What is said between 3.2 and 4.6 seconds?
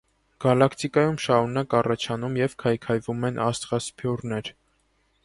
են աստղասփյուռներ։